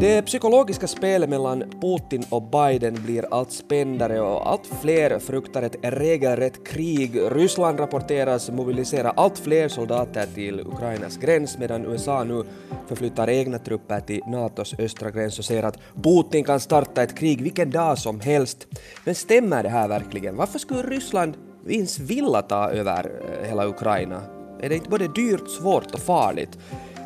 Det 0.00 0.22
psykologiska 0.22 0.86
spelet 0.86 1.30
mellan 1.30 1.64
Putin 1.80 2.24
och 2.30 2.42
Biden 2.42 2.94
blir 3.04 3.24
allt 3.30 3.52
spändare 3.52 4.20
och 4.20 4.50
allt 4.50 4.66
fler 4.80 5.18
fruktar 5.18 5.62
ett 5.62 5.76
regelrätt 5.82 6.66
krig. 6.66 7.20
Ryssland 7.30 7.80
rapporteras 7.80 8.50
mobilisera 8.50 9.10
allt 9.10 9.38
fler 9.38 9.68
soldater 9.68 10.26
till 10.34 10.60
Ukrainas 10.60 11.16
gräns 11.16 11.58
medan 11.58 11.86
USA 11.86 12.24
nu 12.24 12.44
förflyttar 12.88 13.30
egna 13.30 13.58
trupper 13.58 14.00
till 14.00 14.22
Natos 14.26 14.74
östra 14.78 15.10
gräns 15.10 15.38
och 15.38 15.44
säger 15.44 15.62
att 15.62 15.78
Putin 16.02 16.44
kan 16.44 16.60
starta 16.60 17.02
ett 17.02 17.18
krig 17.18 17.42
vilken 17.42 17.70
dag 17.70 17.98
som 17.98 18.20
helst. 18.20 18.66
Men 19.04 19.14
stämmer 19.14 19.62
det 19.62 19.68
här 19.68 19.88
verkligen? 19.88 20.36
Varför 20.36 20.58
skulle 20.58 20.82
Ryssland 20.82 21.36
ens 21.68 21.98
vilja 21.98 22.42
ta 22.42 22.70
över 22.70 23.10
eh, 23.42 23.48
hela 23.48 23.66
Ukraina? 23.66 24.22
Är 24.62 24.68
det 24.68 24.74
inte 24.74 24.90
både 24.90 25.08
dyrt, 25.08 25.50
svårt 25.60 25.94
och 25.94 26.00
farligt? 26.00 26.58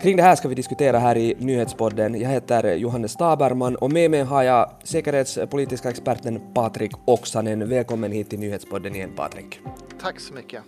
Kring 0.05 0.17
det 0.17 0.23
här 0.23 0.37
ska 0.37 0.49
vi 0.49 0.55
diskutera 0.55 0.99
här 0.99 1.17
i 1.17 1.35
nyhetspodden. 1.39 2.21
Jag 2.21 2.31
heter 2.31 2.75
Johannes 2.75 3.13
Staberman 3.13 3.77
och 3.77 3.93
med 3.93 4.11
mig 4.11 4.23
har 4.23 4.43
jag 4.43 4.71
säkerhetspolitiska 4.83 5.91
experten 5.91 6.41
Patrik 6.55 6.93
Oksanen. 7.07 7.69
Välkommen 7.69 8.13
hit 8.13 8.31
till 8.31 8.39
nyhetspodden 8.39 8.95
igen 8.95 9.13
Patrik. 9.17 9.61
Tack 10.01 10.21
så 10.21 10.35
mycket. 10.35 10.63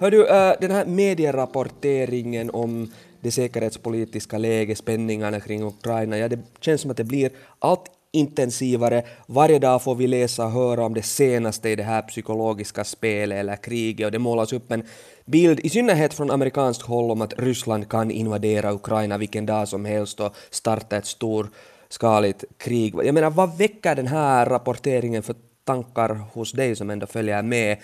Hör 0.00 0.10
du, 0.10 0.26
eh, 0.26 0.52
den 0.60 0.70
här 0.70 0.86
medierapporteringen 0.86 2.50
om 2.50 2.92
det 3.20 3.30
säkerhetspolitiska 3.30 4.38
läget, 4.38 4.78
spänningarna 4.78 5.40
kring 5.40 5.62
Ukraina, 5.62 6.18
ja 6.18 6.28
det 6.28 6.38
känns 6.60 6.80
som 6.80 6.90
att 6.90 6.96
det 6.96 7.04
blir 7.04 7.30
allt 7.58 7.90
intensivare. 8.12 9.02
Varje 9.26 9.58
dag 9.58 9.82
får 9.82 9.94
vi 9.94 10.06
läsa 10.06 10.44
och 10.44 10.50
höra 10.50 10.84
om 10.84 10.94
det 10.94 11.02
senaste 11.02 11.68
i 11.68 11.76
det 11.76 11.82
här 11.82 12.02
psykologiska 12.02 12.84
spelet 12.84 13.38
eller 13.38 13.56
kriget 13.56 14.06
och 14.06 14.12
det 14.12 14.18
målas 14.18 14.52
upp 14.52 14.72
en 14.72 14.84
bild, 15.26 15.60
i 15.60 15.68
synnerhet 15.68 16.14
från 16.14 16.30
amerikanskt 16.30 16.82
håll, 16.82 17.10
om 17.10 17.22
att 17.22 17.34
Ryssland 17.38 17.88
kan 17.88 18.10
invadera 18.10 18.72
Ukraina 18.72 19.18
vilken 19.18 19.46
dag 19.46 19.68
som 19.68 19.84
helst 19.84 20.20
och 20.20 20.36
starta 20.50 20.96
ett 20.96 21.06
storskaligt 21.06 22.44
krig. 22.58 22.94
Jag 23.04 23.14
menar, 23.14 23.30
vad 23.30 23.58
väcker 23.58 23.94
den 23.94 24.06
här 24.06 24.46
rapporteringen 24.46 25.22
för 25.22 25.34
tankar 25.64 26.20
hos 26.32 26.52
dig 26.52 26.76
som 26.76 26.90
ändå 26.90 27.06
följer 27.06 27.42
med 27.42 27.78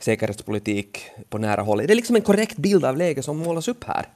säkerhetspolitik 0.00 0.98
på 1.28 1.38
nära 1.38 1.62
håll? 1.62 1.80
Är 1.80 1.86
det 1.86 1.94
liksom 1.94 2.16
en 2.16 2.22
korrekt 2.22 2.56
bild 2.56 2.84
av 2.84 2.96
läget 2.96 3.24
som 3.24 3.38
målas 3.38 3.68
upp 3.68 3.84
här? 3.84 4.06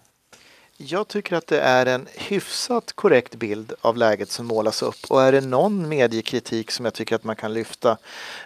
Jag 0.77 1.09
tycker 1.09 1.37
att 1.37 1.47
det 1.47 1.61
är 1.61 1.87
en 1.87 2.09
hyfsat 2.15 2.93
korrekt 2.93 3.35
bild 3.35 3.73
av 3.81 3.97
läget 3.97 4.31
som 4.31 4.47
målas 4.47 4.83
upp 4.83 4.97
och 5.09 5.23
är 5.23 5.33
det 5.33 5.41
någon 5.41 5.89
mediekritik 5.89 6.71
som 6.71 6.85
jag 6.85 6.95
tycker 6.95 7.17
att 7.17 7.25
man 7.25 7.37
kan 7.37 7.55
lyfta 7.55 7.99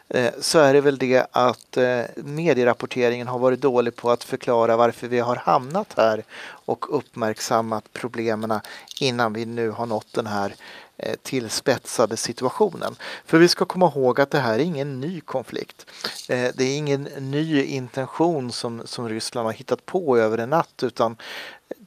eh, 0.08 0.32
så 0.40 0.58
är 0.58 0.72
det 0.72 0.80
väl 0.80 0.98
det 0.98 1.26
att 1.32 1.76
eh, 1.76 2.02
medierapporteringen 2.16 3.28
har 3.28 3.38
varit 3.38 3.60
dålig 3.60 3.96
på 3.96 4.10
att 4.10 4.24
förklara 4.24 4.76
varför 4.76 5.08
vi 5.08 5.18
har 5.18 5.36
hamnat 5.36 5.94
här 5.96 6.24
och 6.48 6.98
uppmärksammat 6.98 7.92
problemen 7.92 8.60
innan 9.00 9.32
vi 9.32 9.46
nu 9.46 9.70
har 9.70 9.86
nått 9.86 10.12
den 10.12 10.26
här 10.26 10.54
eh, 10.96 11.14
tillspetsade 11.22 12.16
situationen. 12.16 12.96
För 13.26 13.38
vi 13.38 13.48
ska 13.48 13.64
komma 13.64 13.92
ihåg 13.96 14.20
att 14.20 14.30
det 14.30 14.38
här 14.38 14.54
är 14.54 14.62
ingen 14.62 15.00
ny 15.00 15.20
konflikt. 15.20 15.86
Det 16.26 16.60
är 16.60 16.76
ingen 16.76 17.02
ny 17.02 17.64
intention 17.64 18.52
som, 18.52 18.82
som 18.84 19.08
Ryssland 19.08 19.46
har 19.46 19.52
hittat 19.52 19.86
på 19.86 20.18
över 20.18 20.38
en 20.38 20.50
natt 20.50 20.82
utan 20.82 21.16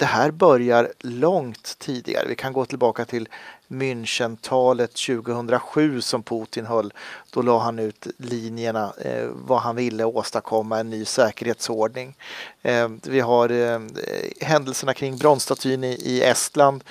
det 0.02 0.08
här 0.08 0.32
börjar 0.32 0.92
långt 1.00 1.76
tidigare. 1.80 2.28
Vi 2.28 2.36
kan 2.36 2.54
gå 2.54 2.66
tillbaka 2.66 3.06
till 3.06 3.30
Münchentalet 3.68 4.88
2007 4.88 6.02
som 6.02 6.24
Putin 6.24 6.66
höll. 6.66 6.94
Då 7.32 7.42
la 7.42 7.60
han 7.60 7.80
ut 7.80 8.08
linjerna 8.18 8.94
eh, 9.02 9.28
vad 9.34 9.62
han 9.62 9.76
ville 9.76 10.04
åstadkomma, 10.04 10.80
en 10.80 10.90
ny 10.90 11.06
säkerhetsordning. 11.06 12.16
Eh, 12.62 12.90
vi 13.04 13.20
har 13.20 13.50
eh, 13.50 13.80
händelserna 14.42 14.94
kring 14.94 15.18
bronsstatyn 15.18 15.84
i, 15.84 15.94
i 15.94 16.24
Estland 16.24 16.84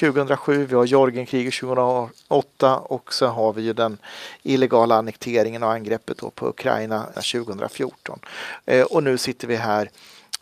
2007, 0.00 0.66
vi 0.66 0.74
har 0.74 0.84
Georgienkriget 0.84 1.54
2008 1.54 2.78
och 2.78 3.14
så 3.14 3.26
har 3.26 3.52
vi 3.52 3.62
ju 3.62 3.72
den 3.72 3.98
illegala 4.42 4.94
annekteringen 4.94 5.62
och 5.62 5.72
angreppet 5.72 6.18
på 6.34 6.48
Ukraina 6.48 7.04
2014. 7.04 8.18
Eh, 8.66 8.82
och 8.82 9.02
nu 9.02 9.18
sitter 9.18 9.48
vi 9.48 9.56
här 9.56 9.90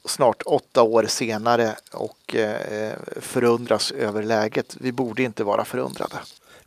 snart 0.09 0.43
åtta 0.47 0.83
år 0.83 1.05
senare 1.09 1.75
och 1.93 2.37
eh, 2.37 2.93
förundras 3.21 3.93
över 3.93 4.23
läget. 4.23 4.77
Vi 4.81 4.93
borde 4.93 5.23
inte 5.23 5.45
vara 5.45 5.65
förundrade. 5.65 6.17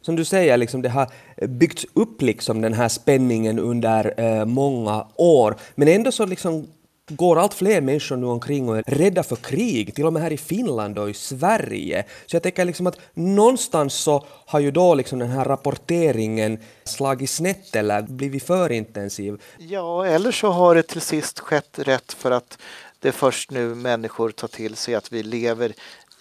Som 0.01 0.15
du 0.15 0.25
säger, 0.25 0.57
liksom 0.57 0.81
det 0.81 0.89
har 0.89 1.07
byggts 1.47 1.85
upp 1.93 2.21
liksom 2.21 2.61
den 2.61 2.73
här 2.73 2.89
spänningen 2.89 3.59
under 3.59 4.13
eh, 4.19 4.45
många 4.45 5.07
år, 5.15 5.55
men 5.75 5.87
ändå 5.87 6.11
så 6.11 6.25
liksom 6.25 6.67
går 7.09 7.39
allt 7.39 7.53
fler 7.53 7.81
människor 7.81 8.17
nu 8.17 8.25
omkring 8.25 8.69
och 8.69 8.77
är 8.77 8.83
rädda 8.87 9.23
för 9.23 9.35
krig, 9.35 9.95
till 9.95 10.05
och 10.05 10.13
med 10.13 10.21
här 10.21 10.31
i 10.31 10.37
Finland 10.37 10.99
och 10.99 11.09
i 11.09 11.13
Sverige. 11.13 12.05
Så 12.25 12.35
jag 12.35 12.43
tänker 12.43 12.65
liksom 12.65 12.87
att 12.87 12.99
någonstans 13.13 13.93
så 13.93 14.25
har 14.27 14.59
ju 14.59 14.71
då 14.71 14.95
liksom 14.95 15.19
den 15.19 15.29
här 15.29 15.45
rapporteringen 15.45 16.59
slagit 16.83 17.29
snett 17.29 17.75
eller 17.75 18.01
blivit 18.01 18.43
för 18.43 18.71
intensiv. 18.71 19.41
Ja, 19.57 20.05
eller 20.05 20.31
så 20.31 20.49
har 20.49 20.75
det 20.75 20.83
till 20.83 21.01
sist 21.01 21.39
skett 21.39 21.79
rätt 21.79 22.13
för 22.13 22.31
att 22.31 22.57
det 22.99 23.07
är 23.07 23.11
först 23.11 23.51
nu 23.51 23.75
människor 23.75 24.31
tar 24.31 24.47
till 24.47 24.75
sig 24.75 24.95
att 24.95 25.13
vi 25.13 25.23
lever 25.23 25.73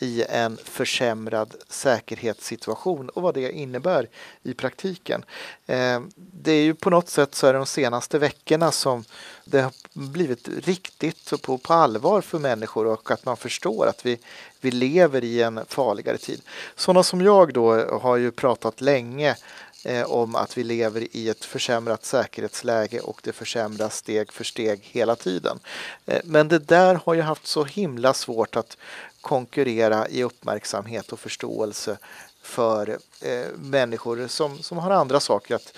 i 0.03 0.25
en 0.29 0.57
försämrad 0.57 1.55
säkerhetssituation 1.69 3.09
och 3.09 3.23
vad 3.23 3.35
det 3.35 3.53
innebär 3.53 4.09
i 4.43 4.55
praktiken. 4.55 5.25
Eh, 5.67 6.01
det 6.17 6.53
är 6.53 6.63
ju 6.63 6.75
på 6.75 6.91
något 6.91 7.09
sätt 7.09 7.35
så 7.35 7.47
är 7.47 7.55
de 7.55 7.67
senaste 7.67 8.19
veckorna 8.19 8.73
som 8.73 9.05
det 9.45 9.61
har 9.61 9.73
blivit 9.93 10.49
riktigt 10.49 11.33
och 11.33 11.43
på, 11.43 11.59
på 11.59 11.75
allvar 11.75 12.21
för 12.21 12.39
människor 12.39 12.87
och 12.87 13.11
att 13.11 13.25
man 13.25 13.37
förstår 13.37 13.87
att 13.87 14.07
vi, 14.07 14.19
vi 14.61 14.71
lever 14.71 15.25
i 15.25 15.43
en 15.43 15.61
farligare 15.69 16.19
tid. 16.19 16.43
Sådana 16.77 17.03
som 17.03 17.21
jag 17.21 17.53
då 17.53 17.99
har 17.99 18.17
ju 18.17 18.31
pratat 18.31 18.81
länge 18.81 19.37
eh, 19.85 20.03
om 20.03 20.35
att 20.35 20.59
vi 20.59 20.65
lever 20.65 21.17
i 21.17 21.29
ett 21.29 21.45
försämrat 21.45 22.05
säkerhetsläge 22.05 23.01
och 23.01 23.21
det 23.23 23.33
försämras 23.33 23.97
steg 23.97 24.33
för 24.33 24.45
steg 24.45 24.81
hela 24.83 25.17
tiden. 25.17 25.59
Eh, 26.07 26.21
men 26.25 26.49
det 26.49 26.59
där 26.59 27.01
har 27.05 27.15
ju 27.15 27.23
haft 27.23 27.47
så 27.47 27.65
himla 27.65 28.15
svårt 28.15 28.57
att 28.57 28.77
konkurrera 29.21 30.09
i 30.09 30.25
uppmärksamhet 30.25 31.13
och 31.13 31.21
förståelse 31.21 31.99
för 32.43 32.99
eh, 33.21 33.47
människor 33.57 34.27
som, 34.29 34.63
som 34.63 34.79
har 34.79 34.91
andra 34.91 35.21
saker 35.21 35.55
att 35.55 35.73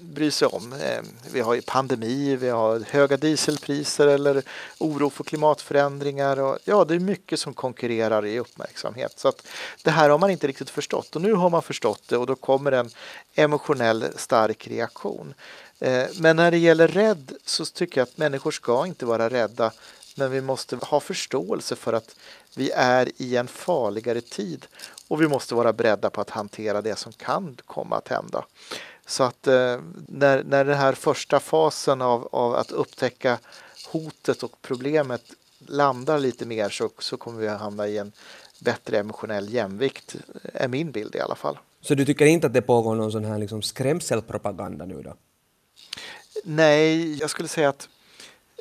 bry 0.00 0.30
sig 0.30 0.48
om. 0.48 0.72
Eh, 0.72 1.02
vi 1.32 1.40
har 1.40 1.60
pandemi, 1.60 2.36
vi 2.36 2.48
har 2.48 2.80
höga 2.80 3.16
dieselpriser 3.16 4.06
eller 4.06 4.42
oro 4.78 5.10
för 5.10 5.24
klimatförändringar. 5.24 6.40
Och, 6.40 6.58
ja, 6.64 6.84
det 6.84 6.94
är 6.94 6.98
mycket 6.98 7.40
som 7.40 7.54
konkurrerar 7.54 8.26
i 8.26 8.38
uppmärksamhet. 8.38 9.12
Så 9.16 9.28
att 9.28 9.46
det 9.82 9.90
här 9.90 10.10
har 10.10 10.18
man 10.18 10.30
inte 10.30 10.46
riktigt 10.46 10.70
förstått 10.70 11.16
och 11.16 11.22
nu 11.22 11.32
har 11.32 11.50
man 11.50 11.62
förstått 11.62 12.02
det 12.08 12.16
och 12.16 12.26
då 12.26 12.34
kommer 12.34 12.72
en 12.72 12.90
emotionell 13.34 14.04
stark 14.16 14.68
reaktion. 14.68 15.34
Eh, 15.80 16.06
men 16.14 16.36
när 16.36 16.50
det 16.50 16.58
gäller 16.58 16.88
rädd 16.88 17.32
så 17.44 17.64
tycker 17.64 18.00
jag 18.00 18.08
att 18.08 18.18
människor 18.18 18.50
ska 18.50 18.86
inte 18.86 19.06
vara 19.06 19.28
rädda 19.28 19.72
men 20.18 20.30
vi 20.30 20.40
måste 20.40 20.76
ha 20.76 21.00
förståelse 21.00 21.76
för 21.76 21.92
att 21.92 22.16
vi 22.56 22.70
är 22.70 23.08
i 23.16 23.36
en 23.36 23.48
farligare 23.48 24.20
tid 24.20 24.66
och 25.08 25.22
vi 25.22 25.28
måste 25.28 25.54
vara 25.54 25.72
beredda 25.72 26.10
på 26.10 26.20
att 26.20 26.30
hantera 26.30 26.82
det 26.82 26.96
som 26.96 27.12
kan 27.12 27.56
komma 27.66 27.96
att 27.96 28.08
hända. 28.08 28.44
Så 29.06 29.22
att 29.22 29.46
eh, 29.46 29.80
när, 30.08 30.42
när 30.42 30.64
den 30.64 30.78
här 30.78 30.92
första 30.92 31.40
fasen 31.40 32.02
av, 32.02 32.28
av 32.32 32.54
att 32.54 32.70
upptäcka 32.70 33.38
hotet 33.92 34.42
och 34.42 34.52
problemet 34.62 35.22
landar 35.66 36.18
lite 36.18 36.46
mer 36.46 36.68
så, 36.68 36.90
så 36.98 37.16
kommer 37.16 37.40
vi 37.40 37.48
att 37.48 37.60
hamna 37.60 37.88
i 37.88 37.98
en 37.98 38.12
bättre 38.60 38.98
emotionell 38.98 39.52
jämvikt, 39.52 40.16
är 40.52 40.68
min 40.68 40.90
bild 40.90 41.16
i 41.16 41.20
alla 41.20 41.34
fall. 41.34 41.58
Så 41.80 41.94
du 41.94 42.04
tycker 42.04 42.26
inte 42.26 42.46
att 42.46 42.52
det 42.52 42.62
pågår 42.62 42.94
någon 42.94 43.12
sån 43.12 43.24
här 43.24 43.38
liksom 43.38 43.62
skrämselpropaganda 43.62 44.84
nu 44.84 45.02
då? 45.02 45.14
Nej, 46.44 47.14
jag 47.18 47.30
skulle 47.30 47.48
säga 47.48 47.68
att 47.68 47.88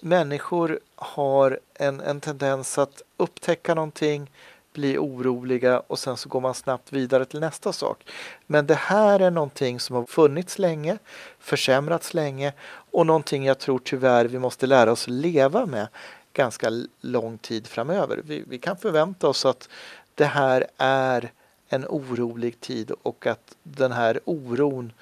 människor 0.02 0.80
har 0.96 1.60
en, 1.74 2.02
en 2.02 2.22
tendens 2.22 2.78
att 2.78 3.02
upptäcka 3.18 3.74
någonting, 3.74 4.32
bli 4.74 4.98
oroliga 4.98 5.80
och 5.80 6.00
sen 6.00 6.18
så 6.18 6.30
går 6.30 6.42
man 6.42 6.54
snabbt 6.54 6.94
vidare 6.94 7.26
till 7.26 7.40
nästa 7.40 7.74
sak. 7.74 8.06
Men 8.48 8.68
det 8.68 8.76
här 8.76 9.20
är 9.20 9.32
någonting 9.32 9.80
som 9.80 9.96
har 9.96 10.06
funnits 10.06 10.60
länge, 10.60 10.98
försämrats 11.40 12.14
länge 12.14 12.54
och 12.92 13.06
någonting 13.06 13.46
jag 13.46 13.60
tror 13.60 13.80
tyvärr 13.80 14.26
vi 14.26 14.40
måste 14.40 14.68
lära 14.68 14.92
oss 14.92 15.08
leva 15.08 15.66
med 15.66 15.88
ganska 16.34 16.70
lång 17.02 17.38
tid 17.38 17.68
framöver. 17.68 18.22
Vi, 18.24 18.44
vi 18.48 18.58
kan 18.58 18.78
förvänta 18.78 19.28
oss 19.28 19.46
att 19.46 19.70
det 20.16 20.26
här 20.26 20.66
är 20.78 21.32
en 21.70 21.86
orolig 21.86 22.60
tid 22.60 22.92
och 23.04 23.28
att 23.28 23.56
den 23.64 23.92
här 23.92 24.20
oron 24.26 24.94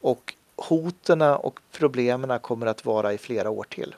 och 0.00 0.34
hoten 0.56 1.22
och 1.22 1.60
problemen 1.72 2.40
kommer 2.40 2.66
att 2.66 2.84
vara 2.84 3.12
i 3.12 3.18
flera 3.18 3.50
år 3.50 3.66
till. 3.68 3.94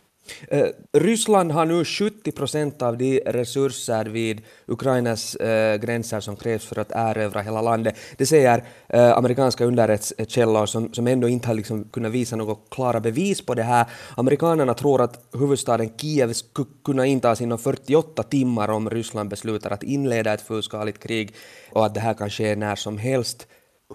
Eh, 0.48 0.66
Ryssland 0.92 1.52
har 1.52 1.66
nu 1.66 1.84
70 1.84 2.32
procent 2.32 2.82
av 2.82 2.98
de 2.98 3.20
resurser 3.26 4.04
vid 4.04 4.42
Ukrainas 4.66 5.34
eh, 5.36 5.76
gränser 5.76 6.20
som 6.20 6.36
krävs 6.36 6.64
för 6.64 6.78
att 6.78 6.92
erövra 6.94 7.40
hela 7.40 7.62
landet. 7.62 7.94
Det 8.16 8.26
säger 8.26 8.64
eh, 8.88 9.12
amerikanska 9.12 9.64
underrättelsekällor 9.64 10.66
som, 10.66 10.92
som 10.94 11.06
ändå 11.06 11.28
inte 11.28 11.48
har 11.48 11.54
liksom 11.54 11.84
kunnat 11.84 12.12
visa 12.12 12.36
några 12.36 12.56
klara 12.70 13.00
bevis 13.00 13.46
på 13.46 13.54
det 13.54 13.62
här. 13.62 13.86
Amerikanerna 14.16 14.74
tror 14.74 15.02
att 15.02 15.28
huvudstaden 15.32 15.90
Kiev 15.96 16.32
skulle 16.32 16.68
kunna 16.84 17.06
intas 17.06 17.40
inom 17.40 17.58
48 17.58 18.22
timmar 18.22 18.70
om 18.70 18.90
Ryssland 18.90 19.30
beslutar 19.30 19.70
att 19.70 19.82
inleda 19.82 20.34
ett 20.34 20.42
fullskaligt 20.42 20.98
krig 20.98 21.34
och 21.72 21.86
att 21.86 21.94
det 21.94 22.00
här 22.00 22.14
kan 22.14 22.30
ske 22.30 22.56
när 22.56 22.76
som 22.76 22.98
helst 22.98 23.46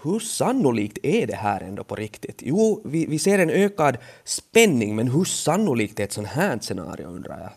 hur 0.02 0.18
sannolikt 0.18 0.98
är 1.02 1.26
det 1.26 1.36
här 1.36 1.60
ändå 1.60 1.84
på 1.84 1.96
riktigt? 1.96 2.42
Jo, 2.44 2.82
vi, 2.84 3.06
vi 3.06 3.18
ser 3.18 3.38
en 3.38 3.50
ökad 3.50 3.96
spänning, 4.24 4.96
men 4.96 5.08
hur 5.08 5.24
sannolikt 5.24 6.00
är 6.00 6.04
ett 6.04 6.12
sånt 6.12 6.28
här 6.28 6.58
scenario 6.58 7.06
undrar 7.06 7.40
jag? 7.40 7.50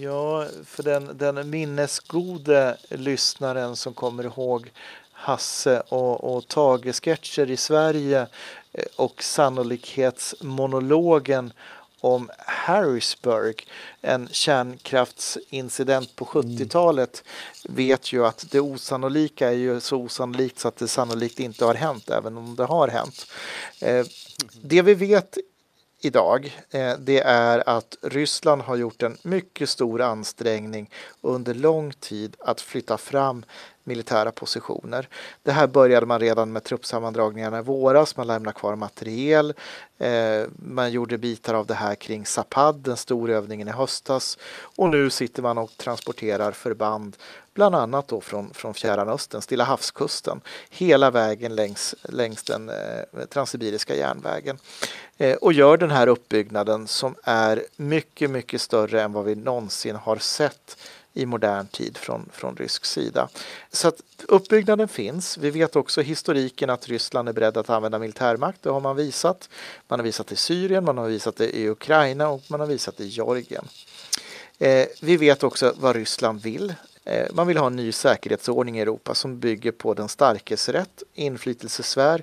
Ja, 0.00 0.46
för 0.64 0.82
den, 0.82 1.18
den 1.18 1.50
minnesgode 1.50 2.76
lyssnaren 2.88 3.76
som 3.76 3.94
kommer 3.94 4.24
ihåg 4.24 4.70
Hasse 5.12 5.80
och, 5.80 6.36
och 6.36 6.48
Tage-sketcher 6.48 7.50
i 7.50 7.56
Sverige 7.56 8.26
eh, 8.72 8.84
och 8.96 9.22
sannolikhetsmonologen 9.22 11.52
om 12.02 12.30
Harrisburg, 12.38 13.66
en 14.00 14.28
kärnkraftsincident 14.28 16.16
på 16.16 16.24
70-talet, 16.24 17.24
vet 17.68 18.12
ju 18.12 18.26
att 18.26 18.44
det 18.50 18.60
osannolika 18.60 19.48
är 19.48 19.56
ju 19.56 19.80
så 19.80 19.96
osannolikt 19.96 20.58
så 20.58 20.68
att 20.68 20.76
det 20.76 20.88
sannolikt 20.88 21.40
inte 21.40 21.64
har 21.64 21.74
hänt, 21.74 22.10
även 22.10 22.36
om 22.36 22.56
det 22.56 22.64
har 22.64 22.88
hänt. 22.88 23.26
Eh, 23.80 24.06
det 24.62 24.82
vi 24.82 24.94
vet 24.94 25.38
idag, 26.00 26.58
eh, 26.70 26.94
det 26.98 27.20
är 27.20 27.68
att 27.68 27.96
Ryssland 28.02 28.62
har 28.62 28.76
gjort 28.76 29.02
en 29.02 29.16
mycket 29.22 29.68
stor 29.68 30.00
ansträngning 30.00 30.90
under 31.20 31.54
lång 31.54 31.92
tid 31.92 32.36
att 32.38 32.60
flytta 32.60 32.98
fram 32.98 33.44
militära 33.84 34.32
positioner. 34.32 35.08
Det 35.42 35.52
här 35.52 35.66
började 35.66 36.06
man 36.06 36.20
redan 36.20 36.52
med 36.52 36.64
truppsammandragningarna 36.64 37.58
i 37.58 37.62
våras. 37.62 38.16
Man 38.16 38.26
lämnade 38.26 38.58
kvar 38.58 38.76
materiel. 38.76 39.54
Eh, 39.98 40.44
man 40.56 40.92
gjorde 40.92 41.18
bitar 41.18 41.54
av 41.54 41.66
det 41.66 41.74
här 41.74 41.94
kring 41.94 42.26
Zapad, 42.26 42.76
den 42.76 42.96
stora 42.96 43.34
övningen 43.34 43.68
i 43.68 43.70
höstas. 43.70 44.38
Och 44.76 44.88
nu 44.88 45.10
sitter 45.10 45.42
man 45.42 45.58
och 45.58 45.76
transporterar 45.76 46.52
förband, 46.52 47.16
bland 47.54 47.74
annat 47.74 48.08
då 48.08 48.20
från, 48.20 48.54
från 48.54 48.74
Fjärran 48.74 49.08
Östern, 49.08 49.42
Stilla 49.42 49.64
havskusten, 49.64 50.40
hela 50.70 51.10
vägen 51.10 51.54
längs, 51.54 51.94
längs 52.02 52.42
den 52.42 52.68
eh, 52.68 53.24
transsibiriska 53.28 53.96
järnvägen. 53.96 54.58
Eh, 55.18 55.36
och 55.36 55.52
gör 55.52 55.76
den 55.76 55.90
här 55.90 56.06
uppbyggnaden 56.06 56.88
som 56.88 57.14
är 57.24 57.64
mycket, 57.76 58.30
mycket 58.30 58.60
större 58.60 59.02
än 59.02 59.12
vad 59.12 59.24
vi 59.24 59.34
någonsin 59.34 59.96
har 59.96 60.16
sett 60.16 60.76
i 61.14 61.26
modern 61.26 61.66
tid 61.66 61.98
från, 61.98 62.28
från 62.32 62.56
rysk 62.56 62.84
sida. 62.84 63.28
Så 63.72 63.88
att 63.88 64.00
uppbyggnaden 64.28 64.88
finns. 64.88 65.38
Vi 65.38 65.50
vet 65.50 65.76
också 65.76 66.00
historiken 66.00 66.70
att 66.70 66.88
Ryssland 66.88 67.28
är 67.28 67.32
beredd 67.32 67.56
att 67.56 67.70
använda 67.70 67.98
militärmakt. 67.98 68.62
Det 68.62 68.70
har 68.70 68.80
man 68.80 68.96
visat. 68.96 69.48
Man 69.88 69.98
har 69.98 70.04
visat 70.04 70.26
det 70.26 70.32
i 70.32 70.36
Syrien, 70.36 70.84
man 70.84 70.98
har 70.98 71.08
visat 71.08 71.36
det 71.36 71.56
i 71.56 71.68
Ukraina 71.68 72.28
och 72.28 72.42
man 72.48 72.60
har 72.60 72.66
visat 72.66 72.96
det 72.96 73.04
i 73.04 73.08
Georgien. 73.08 73.64
Eh, 74.58 74.86
vi 75.00 75.16
vet 75.16 75.42
också 75.42 75.74
vad 75.76 75.96
Ryssland 75.96 76.42
vill. 76.42 76.74
Eh, 77.04 77.26
man 77.32 77.46
vill 77.46 77.56
ha 77.56 77.66
en 77.66 77.76
ny 77.76 77.92
säkerhetsordning 77.92 78.78
i 78.78 78.80
Europa 78.80 79.14
som 79.14 79.38
bygger 79.38 79.72
på 79.72 79.94
den 79.94 80.08
starkes 80.08 80.68
rätt, 80.68 81.02
inflytelsesfär 81.14 82.22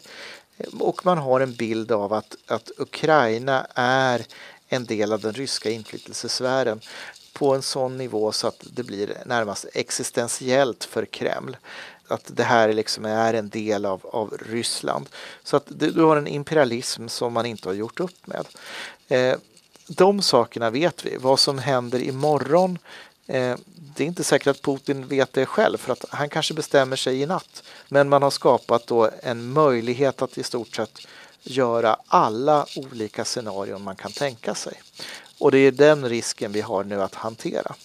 eh, 0.57 0.67
och 0.79 1.05
man 1.05 1.17
har 1.17 1.39
en 1.39 1.53
bild 1.53 1.91
av 1.91 2.13
att, 2.13 2.35
att 2.47 2.71
Ukraina 2.77 3.67
är 3.75 4.25
en 4.67 4.85
del 4.85 5.13
av 5.13 5.19
den 5.19 5.33
ryska 5.33 5.69
inflytelsesfären 5.69 6.81
på 7.39 7.55
en 7.55 7.61
sån 7.61 7.97
nivå 7.97 8.31
så 8.31 8.47
att 8.47 8.63
det 8.73 8.83
blir 8.83 9.17
närmast 9.25 9.65
existentiellt 9.73 10.83
för 10.83 11.05
Kreml. 11.05 11.57
Att 12.07 12.23
det 12.27 12.43
här 12.43 12.73
liksom 12.73 13.05
är 13.05 13.33
en 13.33 13.49
del 13.49 13.85
av, 13.85 14.05
av 14.05 14.37
Ryssland. 14.49 15.09
Så 15.43 15.57
att 15.57 15.63
du 15.67 16.01
har 16.01 16.17
en 16.17 16.27
imperialism 16.27 17.07
som 17.07 17.33
man 17.33 17.45
inte 17.45 17.69
har 17.69 17.73
gjort 17.73 17.99
upp 17.99 18.27
med. 18.27 18.45
Eh, 19.07 19.37
de 19.87 20.21
sakerna 20.21 20.69
vet 20.69 21.05
vi. 21.05 21.17
Vad 21.17 21.39
som 21.39 21.59
händer 21.59 21.99
imorgon 21.99 22.77
eh, 23.27 23.55
det 23.95 24.03
är 24.03 24.07
inte 24.07 24.23
säkert 24.23 24.47
att 24.47 24.61
Putin 24.61 25.07
vet 25.07 25.33
det 25.33 25.45
själv 25.45 25.77
för 25.77 25.93
att 25.93 26.05
han 26.09 26.29
kanske 26.29 26.53
bestämmer 26.53 26.95
sig 26.95 27.21
i 27.21 27.25
natt. 27.25 27.63
Men 27.87 28.09
man 28.09 28.23
har 28.23 28.31
skapat 28.31 28.87
då 28.87 29.09
en 29.23 29.53
möjlighet 29.53 30.21
att 30.21 30.37
i 30.37 30.43
stort 30.43 30.75
sett 30.75 30.99
göra 31.43 31.97
alla 32.07 32.65
olika 32.75 33.25
scenarion 33.25 33.83
man 33.83 33.95
kan 33.95 34.11
tänka 34.11 34.55
sig. 34.55 34.81
Och 35.39 35.51
det 35.51 35.57
är 35.57 35.71
den 35.71 36.09
risken 36.09 36.51
vi 36.51 36.61
har 36.61 36.83
nu 36.83 37.01
att 37.01 37.15
hantera. 37.15 37.75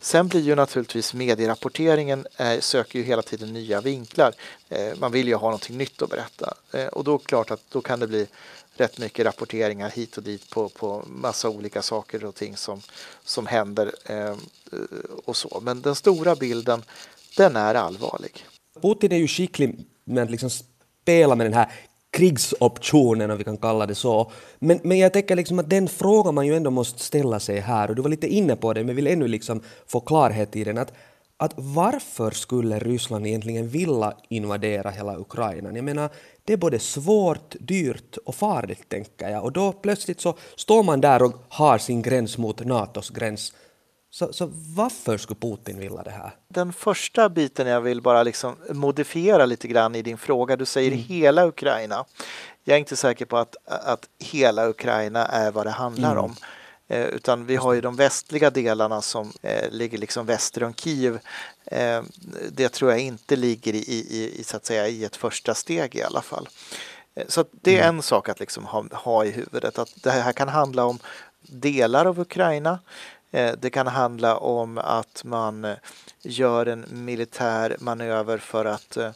Sen 0.00 0.28
blir 0.28 0.40
ju 0.40 0.54
naturligtvis 0.54 1.14
medierapporteringen 1.14 2.26
eh, 2.36 2.60
söker 2.60 2.98
ju 2.98 3.04
hela 3.04 3.22
tiden 3.22 3.52
nya 3.52 3.80
vinklar. 3.80 4.32
Eh, 4.68 4.98
man 4.98 5.12
vill 5.12 5.28
ju 5.28 5.34
ha 5.34 5.46
någonting 5.46 5.76
nytt 5.76 6.02
att 6.02 6.10
berätta 6.10 6.54
eh, 6.72 6.86
och 6.86 7.04
då 7.04 7.14
är 7.14 7.18
det 7.18 7.24
klart 7.24 7.50
att 7.50 7.60
då 7.68 7.80
kan 7.80 8.00
det 8.00 8.06
bli 8.06 8.26
rätt 8.74 8.98
mycket 8.98 9.26
rapporteringar 9.26 9.90
hit 9.90 10.16
och 10.16 10.22
dit 10.22 10.50
på, 10.50 10.68
på 10.68 11.04
massa 11.06 11.48
olika 11.48 11.82
saker 11.82 12.24
och 12.24 12.34
ting 12.34 12.56
som, 12.56 12.80
som 13.24 13.46
händer 13.46 13.92
eh, 14.04 14.36
och 15.24 15.36
så. 15.36 15.60
Men 15.62 15.80
den 15.80 15.94
stora 15.94 16.36
bilden, 16.36 16.82
den 17.36 17.56
är 17.56 17.74
allvarlig. 17.74 18.46
Putin 18.82 19.12
är 19.12 19.16
ju 19.16 19.28
skicklig 19.28 19.84
med 20.04 20.24
att 20.24 20.30
liksom 20.30 20.50
spela 20.50 21.34
med 21.34 21.46
den 21.46 21.54
här 21.54 21.72
krigsoptionen, 22.10 23.30
om 23.30 23.38
vi 23.38 23.44
kan 23.44 23.56
kalla 23.56 23.86
det 23.86 23.94
så. 23.94 24.30
Men, 24.58 24.80
men 24.82 24.98
jag 24.98 25.12
tänker 25.12 25.36
liksom 25.36 25.58
att 25.58 25.70
den 25.70 25.88
frågan 25.88 26.34
man 26.34 26.46
ju 26.46 26.56
ändå 26.56 26.70
måste 26.70 27.02
ställa 27.02 27.40
sig 27.40 27.60
här, 27.60 27.88
och 27.88 27.96
du 27.96 28.02
var 28.02 28.10
lite 28.10 28.28
inne 28.28 28.56
på 28.56 28.72
det, 28.72 28.84
men 28.84 28.96
vill 28.96 29.06
ännu 29.06 29.28
liksom 29.28 29.60
få 29.86 30.00
klarhet 30.00 30.56
i 30.56 30.64
den, 30.64 30.78
att, 30.78 30.92
att 31.36 31.52
varför 31.56 32.30
skulle 32.30 32.78
Ryssland 32.78 33.26
egentligen 33.26 33.68
vilja 33.68 34.12
invadera 34.28 34.90
hela 34.90 35.18
Ukraina? 35.18 35.70
Jag 35.74 35.84
menar, 35.84 36.10
det 36.44 36.52
är 36.52 36.56
både 36.56 36.78
svårt, 36.78 37.54
dyrt 37.60 38.16
och 38.24 38.34
farligt, 38.34 38.88
tänker 38.88 39.28
jag. 39.28 39.44
Och 39.44 39.52
då 39.52 39.72
plötsligt 39.72 40.20
så 40.20 40.34
står 40.56 40.82
man 40.82 41.00
där 41.00 41.22
och 41.22 41.32
har 41.48 41.78
sin 41.78 42.02
gräns 42.02 42.38
mot 42.38 42.64
Natos 42.64 43.10
gräns 43.10 43.52
så, 44.10 44.32
så 44.32 44.50
varför 44.76 45.18
skulle 45.18 45.40
Putin 45.40 45.78
vilja 45.78 46.02
det 46.02 46.10
här? 46.10 46.30
Den 46.48 46.72
första 46.72 47.28
biten 47.28 47.66
jag 47.66 47.80
vill 47.80 48.02
bara 48.02 48.22
liksom 48.22 48.56
modifiera 48.70 49.46
lite 49.46 49.68
grann 49.68 49.94
i 49.94 50.02
din 50.02 50.18
fråga. 50.18 50.56
Du 50.56 50.66
säger 50.66 50.92
mm. 50.92 51.04
hela 51.04 51.46
Ukraina. 51.46 52.04
Jag 52.64 52.74
är 52.74 52.78
inte 52.78 52.96
säker 52.96 53.24
på 53.24 53.36
att, 53.36 53.56
att 53.64 54.08
hela 54.18 54.68
Ukraina 54.68 55.26
är 55.26 55.50
vad 55.50 55.66
det 55.66 55.70
handlar 55.70 56.12
mm. 56.12 56.24
om. 56.24 56.36
Eh, 56.88 57.06
utan 57.06 57.46
vi 57.46 57.56
har 57.56 57.72
ju 57.72 57.80
de 57.80 57.96
västliga 57.96 58.50
delarna 58.50 59.02
som 59.02 59.32
eh, 59.42 59.70
ligger 59.70 59.98
liksom 59.98 60.26
väster 60.26 60.62
om 60.64 60.74
Kiev. 60.74 61.18
Eh, 61.64 62.02
det 62.52 62.68
tror 62.68 62.90
jag 62.90 63.00
inte 63.00 63.36
ligger 63.36 63.74
i, 63.74 63.78
i, 63.78 64.40
i, 64.40 64.44
så 64.44 64.56
att 64.56 64.66
säga, 64.66 64.88
i 64.88 65.04
ett 65.04 65.16
första 65.16 65.54
steg 65.54 65.96
i 65.96 66.02
alla 66.02 66.22
fall. 66.22 66.48
Eh, 67.14 67.24
så 67.28 67.44
det 67.52 67.78
är 67.78 67.82
mm. 67.82 67.96
en 67.96 68.02
sak 68.02 68.28
att 68.28 68.40
liksom 68.40 68.64
ha, 68.64 68.84
ha 68.92 69.24
i 69.24 69.30
huvudet 69.30 69.78
att 69.78 70.02
det 70.02 70.10
här 70.10 70.32
kan 70.32 70.48
handla 70.48 70.84
om 70.84 70.98
delar 71.42 72.06
av 72.06 72.20
Ukraina. 72.20 72.78
Eh, 73.30 73.54
det 73.58 73.70
kan 73.70 73.86
handla 73.86 74.36
om 74.36 74.78
att 74.78 75.24
man 75.24 75.64
eh, 75.64 75.76
gör 76.22 76.66
en 76.66 76.84
militär 76.90 77.76
manöver 77.80 78.38
för 78.38 78.64
att 78.64 78.96
eh, 78.96 79.10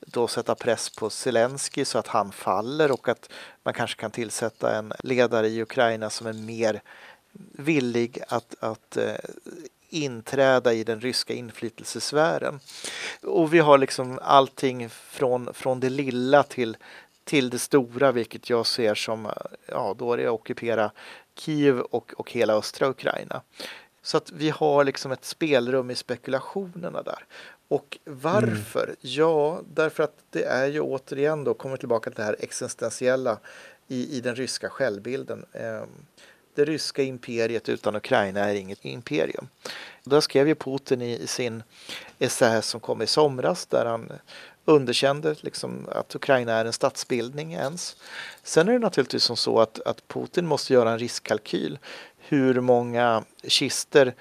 då 0.00 0.28
sätta 0.28 0.54
press 0.54 0.90
på 0.90 1.10
Zelensky 1.10 1.84
så 1.84 1.98
att 1.98 2.06
han 2.06 2.32
faller 2.32 2.92
och 2.92 3.08
att 3.08 3.30
man 3.62 3.74
kanske 3.74 4.00
kan 4.00 4.10
tillsätta 4.10 4.76
en 4.76 4.92
ledare 4.98 5.48
i 5.48 5.62
Ukraina 5.62 6.10
som 6.10 6.26
är 6.26 6.32
mer 6.32 6.82
villig 7.52 8.18
att, 8.28 8.54
att 8.60 8.98
inträda 9.88 10.72
i 10.72 10.84
den 10.84 11.00
ryska 11.00 11.34
inflytelsesfären. 11.34 12.60
Och 13.22 13.54
vi 13.54 13.58
har 13.58 13.78
liksom 13.78 14.18
allting 14.22 14.88
från, 14.90 15.54
från 15.54 15.80
det 15.80 15.90
lilla 15.90 16.42
till, 16.42 16.76
till 17.24 17.50
det 17.50 17.58
stora, 17.58 18.12
vilket 18.12 18.50
jag 18.50 18.66
ser 18.66 18.94
som, 18.94 19.28
ja, 19.66 19.94
då 19.98 20.12
är 20.12 20.16
det 20.16 20.26
att 20.26 20.32
ockupera 20.32 20.90
Kiev 21.38 21.80
och, 21.80 22.14
och 22.16 22.32
hela 22.32 22.54
östra 22.54 22.88
Ukraina. 22.88 23.42
Så 24.02 24.16
att 24.16 24.32
vi 24.32 24.50
har 24.50 24.84
liksom 24.84 25.12
ett 25.12 25.24
spelrum 25.24 25.90
i 25.90 25.94
spekulationerna 25.94 27.02
där. 27.02 27.24
Och 27.68 27.98
varför? 28.04 28.84
Mm. 28.84 28.96
Ja, 29.00 29.60
därför 29.74 30.02
att 30.02 30.18
det 30.30 30.44
är 30.44 30.66
ju 30.66 30.80
återigen 30.80 31.44
då, 31.44 31.54
kommer 31.54 31.76
tillbaka 31.76 32.10
till 32.10 32.16
det 32.16 32.24
här 32.24 32.36
existentiella 32.38 33.38
i, 33.88 34.16
i 34.16 34.20
den 34.20 34.36
ryska 34.36 34.68
självbilden. 34.68 35.44
Ehm, 35.52 35.88
det 36.54 36.64
ryska 36.64 37.02
imperiet 37.02 37.68
utan 37.68 37.96
Ukraina 37.96 38.40
är 38.40 38.54
inget 38.54 38.84
imperium. 38.84 39.48
Då 40.04 40.20
skrev 40.20 40.48
ju 40.48 40.54
Putin 40.54 41.02
i, 41.02 41.18
i 41.22 41.26
sin 41.26 41.62
essä 42.18 42.62
som 42.62 42.80
kom 42.80 43.02
i 43.02 43.06
somras 43.06 43.66
där 43.66 43.84
han 43.84 44.12
underkände 44.66 45.36
liksom 45.40 45.88
att 45.92 46.14
Ukraina 46.14 46.52
är 46.52 46.64
en 46.64 46.72
statsbildning 46.72 47.54
ens. 47.54 47.96
Sen 48.42 48.68
är 48.68 48.72
det 48.72 48.78
naturligtvis 48.78 49.22
som 49.22 49.36
så 49.36 49.60
att, 49.60 49.80
att 49.80 50.08
Putin 50.08 50.46
måste 50.46 50.72
göra 50.72 50.90
en 50.90 50.98
riskkalkyl. 50.98 51.78
Hur 52.18 52.60
många 52.60 53.24
kister 53.44 54.14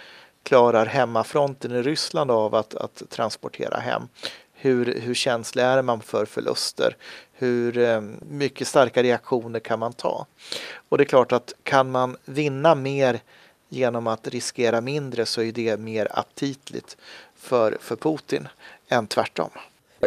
klarar 0.43 0.85
hemmafronten 0.85 1.71
i 1.71 1.81
Ryssland 1.81 2.31
av 2.31 2.55
att, 2.55 2.75
att 2.75 3.03
transportera 3.09 3.77
hem? 3.77 4.07
Hur, 4.53 4.99
hur 5.01 5.13
känslig 5.13 5.63
är 5.63 5.81
man 5.81 6.01
för 6.01 6.25
förluster? 6.25 6.97
Hur 7.33 7.77
eh, 7.77 8.01
mycket 8.29 8.67
starka 8.67 9.03
reaktioner 9.03 9.59
kan 9.59 9.79
man 9.79 9.93
ta? 9.93 10.25
Och 10.89 10.97
det 10.97 11.03
är 11.03 11.05
klart 11.05 11.31
att 11.31 11.53
kan 11.63 11.91
man 11.91 12.17
vinna 12.25 12.75
mer 12.75 13.19
genom 13.69 14.07
att 14.07 14.27
riskera 14.27 14.81
mindre 14.81 15.25
så 15.25 15.41
är 15.41 15.51
det 15.51 15.79
mer 15.79 16.07
aptitligt 16.11 16.97
för, 17.35 17.77
för 17.81 17.95
Putin 17.95 18.47
än 18.89 19.07
tvärtom. 19.07 19.49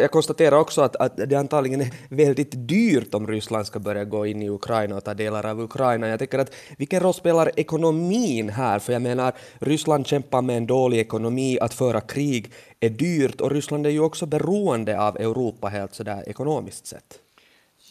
Jag 0.00 0.10
konstaterar 0.10 0.56
också 0.58 0.82
att, 0.82 0.96
att 0.96 1.16
det 1.16 1.34
antagligen 1.34 1.80
är 1.80 1.90
väldigt 2.08 2.52
dyrt 2.52 3.14
om 3.14 3.26
Ryssland 3.26 3.66
ska 3.66 3.78
börja 3.78 4.04
gå 4.04 4.26
in 4.26 4.42
i 4.42 4.50
Ukraina 4.50 4.96
och 4.96 5.04
ta 5.04 5.14
delar 5.14 5.46
av 5.46 5.60
Ukraina. 5.60 6.08
Jag 6.08 6.18
tänker 6.18 6.38
att 6.38 6.54
vilken 6.76 7.00
roll 7.00 7.14
spelar 7.14 7.50
ekonomin 7.56 8.48
här? 8.48 8.78
För 8.78 8.92
jag 8.92 9.02
menar, 9.02 9.32
Ryssland 9.58 10.06
kämpar 10.06 10.42
med 10.42 10.56
en 10.56 10.66
dålig 10.66 10.98
ekonomi, 10.98 11.58
att 11.60 11.74
föra 11.74 12.00
krig 12.00 12.52
är 12.80 12.88
dyrt 12.88 13.40
och 13.40 13.50
Ryssland 13.50 13.86
är 13.86 13.90
ju 13.90 14.00
också 14.00 14.26
beroende 14.26 15.00
av 15.00 15.16
Europa 15.16 15.68
helt 15.68 15.94
sådär 15.94 16.24
ekonomiskt 16.26 16.86
sett. 16.86 17.18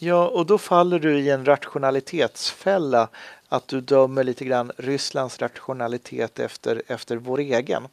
Ja, 0.00 0.28
och 0.28 0.46
då 0.46 0.58
faller 0.58 0.98
du 0.98 1.18
i 1.18 1.30
en 1.30 1.44
rationalitetsfälla 1.44 3.08
att 3.48 3.68
du 3.68 3.80
dömer 3.80 4.24
lite 4.24 4.44
grann 4.44 4.72
Rysslands 4.76 5.38
rationalitet 5.38 6.38
efter, 6.38 6.82
efter 6.86 7.16
vår 7.16 7.38
egen. 7.40 7.88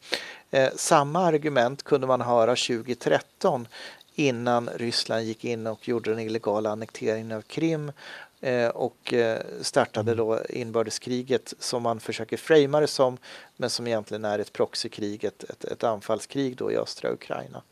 Eh, 0.50 0.68
samma 0.76 1.24
argument 1.24 1.82
kunde 1.82 2.06
man 2.06 2.20
höra 2.20 2.56
2013 2.56 3.68
innan 4.16 4.68
Ryssland 4.68 5.24
gick 5.24 5.44
in 5.44 5.66
och 5.66 5.88
gjorde 5.88 6.10
den 6.10 6.18
illegala 6.18 6.70
annekteringen 6.70 7.32
av 7.32 7.42
Krim 7.42 7.92
eh, 8.40 8.68
och 8.68 9.12
eh, 9.12 9.40
startade 9.60 10.14
då 10.14 10.40
inbördeskriget 10.48 11.54
som 11.58 11.82
man 11.82 12.00
försöker 12.00 12.36
framea 12.36 12.80
det 12.80 12.86
som 12.86 13.18
men 13.56 13.70
som 13.70 13.86
egentligen 13.86 14.24
är 14.24 14.38
ett 14.38 14.52
proxykrig, 14.52 15.24
ett, 15.24 15.44
ett, 15.44 15.64
ett 15.64 15.84
anfallskrig 15.84 16.56
då 16.56 16.72
i 16.72 16.76
östra 16.76 17.12
Ukraina. 17.12 17.62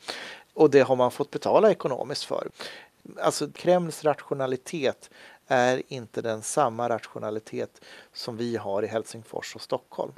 Och 0.54 0.70
det 0.70 0.80
har 0.80 0.96
man 0.96 1.10
fått 1.10 1.30
betala 1.30 1.70
ekonomiskt 1.70 2.24
för. 2.24 2.48
Alltså 3.20 3.48
Kremls 3.48 4.04
rationalitet 4.04 5.10
är 5.46 5.82
inte 5.88 6.22
den 6.22 6.42
samma 6.42 6.88
rationalitet 6.88 7.80
som 8.12 8.36
vi 8.36 8.56
har 8.56 8.82
i 8.82 8.86
Helsingfors 8.86 9.54
och 9.54 9.62
Stockholm. 9.62 10.12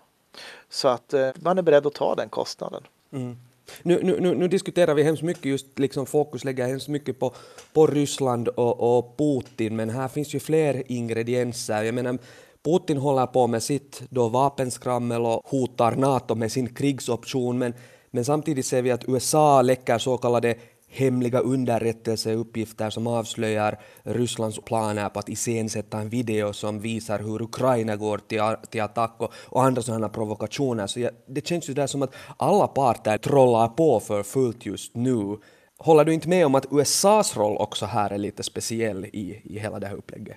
Så 0.69 0.89
att 0.89 1.15
eh, 1.15 1.31
man 1.35 1.59
är 1.59 1.63
beredd 1.63 1.87
att 1.87 1.95
ta 1.95 2.15
den 2.15 2.29
kostnaden. 2.29 2.83
Mm. 3.13 3.37
Nu, 3.83 4.01
nu, 4.03 4.35
nu, 4.35 4.49
diskuterar 4.49 4.95
vi 4.95 5.03
hemskt 5.03 5.23
mycket, 5.23 5.45
just 5.45 5.79
liksom 5.79 6.07
fokus 6.07 6.45
lägger 6.45 6.67
hemskt 6.67 6.89
mycket 6.89 7.19
på, 7.19 7.35
på 7.73 7.87
Ryssland 7.87 8.49
och, 8.49 8.99
och 8.99 9.17
Putin, 9.19 9.77
men 9.77 9.91
här 9.91 10.09
finns 10.09 10.35
ju 10.35 10.41
fler 10.41 10.83
ingredienser. 10.87 11.83
Jag 11.83 11.95
menar, 11.95 12.19
Putin 12.65 12.97
håller 12.97 13.27
på 13.27 13.47
med 13.47 13.63
sitt 13.63 14.03
då 14.11 14.29
vapenskrammel 14.29 15.23
och 15.23 15.43
hotar 15.45 15.97
NATO 15.97 16.35
med 16.35 16.53
sin 16.53 16.75
krigsoption, 16.75 17.59
men, 17.59 17.75
men 18.11 18.25
samtidigt 18.25 18.67
ser 18.67 18.83
vi 18.83 18.91
att 18.91 19.09
USA 19.09 19.63
läcker 19.63 19.99
så 19.99 20.17
kallade 20.17 20.55
hemliga 20.89 21.41
underrättelseuppgifter 21.41 22.91
som 22.91 23.07
avslöjar 23.07 23.79
Rysslands 24.03 24.61
planer 24.65 25.09
på 25.09 25.19
att 25.19 25.29
iscensätta 25.29 25.99
en 25.99 26.09
video 26.09 26.53
som 26.53 26.81
visar 26.81 27.19
hur 27.19 27.43
Ukraina 27.43 27.97
går 27.97 28.19
till, 28.19 28.41
till 28.71 28.83
attack 28.83 29.15
och, 29.19 29.33
och 29.35 29.65
andra 29.65 29.83
sådana 29.83 30.09
provokationer. 30.09 30.87
Så 30.87 31.01
jag, 31.01 31.11
det 31.27 31.47
känns 31.47 31.71
ju 31.71 31.75
där 31.75 31.87
som 31.87 32.03
att 32.03 32.15
alla 32.37 32.67
parter 32.67 33.19
trollar 33.19 33.69
på 33.69 34.01
för 34.01 34.23
fullt 34.23 34.67
just 34.67 34.95
nu. 34.95 35.39
Håller 35.79 36.05
du 36.05 36.15
inte 36.15 36.29
med 36.29 36.47
om 36.47 36.55
att 36.55 36.67
USAs 36.71 37.37
roll 37.37 37.57
också 37.57 37.87
här 37.87 38.11
är 38.11 38.19
lite 38.19 38.43
speciell 38.43 39.05
i, 39.05 39.43
i 39.45 39.59
hela 39.59 39.79
det 39.79 39.87
här 39.87 39.97
upplägget? 39.97 40.37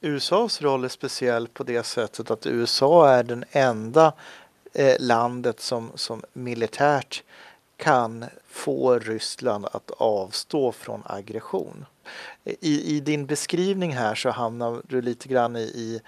USAs 0.00 0.62
roll 0.62 0.84
är 0.84 0.88
speciell 0.88 1.48
på 1.48 1.64
det 1.64 1.86
sättet 1.86 2.30
att 2.30 2.46
USA 2.46 3.10
är 3.10 3.22
den 3.22 3.44
enda 3.50 4.12
eh, 4.74 4.96
landet 5.00 5.60
som, 5.60 5.90
som 5.94 6.22
militärt 6.32 7.22
kan 7.78 8.24
få 8.46 8.98
Ryssland 8.98 9.66
att 9.72 9.90
avstå 9.90 10.72
från 10.72 11.02
aggression. 11.06 11.86
I, 12.44 12.96
i 12.96 13.00
din 13.00 13.26
beskrivning 13.26 13.92
här 13.92 14.14
så 14.14 14.30
hamnar 14.30 14.82
du 14.88 15.02
lite 15.02 15.28
grann 15.28 15.56
i, 15.56 15.60
i, 15.60 16.00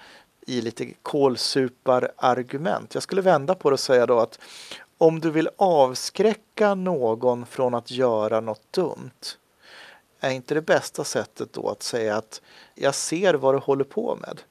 i 0.47 0.61
lite 0.61 0.93
kålsuparargument. 1.01 2.93
Jag 2.93 3.03
skulle 3.03 3.21
vända 3.21 3.55
på 3.55 3.69
det 3.69 3.73
och 3.73 3.79
säga 3.79 4.05
då 4.05 4.19
att 4.19 4.39
om 4.97 5.19
du 5.19 5.31
vill 5.31 5.49
avskräcka 5.55 6.75
någon 6.75 7.45
från 7.45 7.73
att 7.73 7.91
göra 7.91 8.39
något 8.39 8.73
dumt 8.73 9.37
är 10.19 10.29
inte 10.29 10.53
det 10.53 10.61
bästa 10.61 11.03
sättet 11.03 11.53
då 11.53 11.69
att 11.69 11.83
säga 11.83 12.15
att 12.15 12.41
jag 12.75 12.95
ser 12.95 13.33
vad 13.33 13.55
du 13.55 13.59
håller 13.59 13.83
på 13.83 14.17
med. 14.21 14.41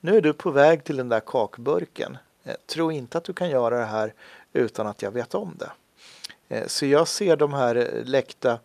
Nu 0.00 0.16
är 0.16 0.20
du 0.20 0.32
på 0.32 0.50
väg 0.50 0.84
till 0.84 0.96
den 0.96 1.08
där 1.08 1.20
kakburken. 1.20 2.18
Eh, 2.44 2.56
tro 2.66 2.90
inte 2.92 3.18
att 3.18 3.24
du 3.24 3.32
kan 3.32 3.50
göra 3.50 3.78
det 3.78 3.84
här 3.84 4.14
utan 4.52 4.86
att 4.86 5.02
jag 5.02 5.10
vet 5.10 5.34
om 5.34 5.54
det. 5.58 5.70
Eh, 6.50 6.66
så 6.66 6.86
jag 6.86 7.08
ser 7.08 7.36
de 7.36 7.54
här 7.54 7.76
eh, 7.76 8.04
läckta 8.04 8.58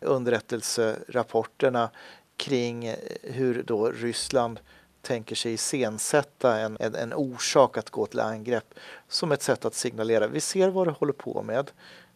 underrättelserapporterna 0.00 1.90
kring 2.36 2.84
eh, 2.84 2.96
hur 3.22 3.62
då 3.62 3.90
Ryssland 3.90 4.60
tänker 5.02 5.36
sig 5.36 5.52
iscensätta 5.52 6.60
en, 6.60 6.76
en, 6.80 6.94
en 6.94 7.12
orsak 7.12 7.76
att 7.76 7.90
gå 7.90 8.06
till 8.06 8.20
angrepp 8.20 8.74
som 9.08 9.32
ett 9.32 9.42
sätt 9.42 9.64
att 9.64 9.74
signalera 9.74 10.26
vi 10.26 10.40
ser 10.40 10.68
vad 10.68 10.86
du 10.86 10.90
håller 10.90 11.12
på 11.12 11.42
med. 11.42 11.70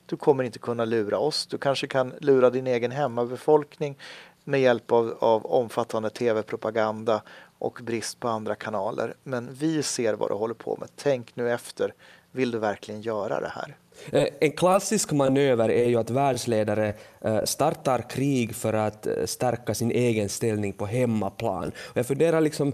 Du 0.07 0.17
kommer 0.17 0.45
inte 0.45 0.59
kunna 0.59 0.85
lura 0.85 1.19
oss. 1.19 1.47
Du 1.47 1.59
kanske 1.59 1.87
kan 1.87 2.15
lura 2.21 2.51
din 2.51 2.67
egen 2.67 2.91
hemmabefolkning 2.91 3.99
med 4.45 4.61
hjälp 4.61 4.93
av, 4.93 5.17
av 5.21 5.47
omfattande 5.47 6.11
tv-propaganda 6.11 7.23
och 7.59 7.81
brist 7.83 8.21
på 8.21 8.29
andra 8.29 8.55
kanaler. 8.55 9.15
Men 9.23 9.55
vi 9.55 9.83
ser 9.83 10.15
vad 10.15 10.31
du 10.31 10.35
håller 10.35 10.55
på 10.55 10.77
med. 10.81 10.89
Tänk 10.97 11.37
nu 11.37 11.53
efter. 11.53 11.95
Vill 12.37 12.51
du 12.51 12.59
verkligen 12.59 13.01
göra 13.01 13.41
det 13.41 13.53
här? 13.55 13.77
Eh, 14.13 14.29
en 14.41 14.53
klassisk 14.53 15.13
manöver 15.13 15.69
är 15.69 15.89
ju 15.89 15.97
att 15.97 16.11
världsledare 16.11 16.95
eh, 17.21 17.45
startar 17.45 18.11
krig 18.11 18.55
för 18.55 18.73
att 18.73 19.07
eh, 19.07 19.13
stärka 19.25 19.75
sin 19.75 19.91
egen 19.91 20.29
ställning 20.29 20.73
på 20.73 20.87
hemmaplan. 20.87 21.73
Jag 21.95 22.07
funderar 22.07 22.41
liksom, 22.41 22.73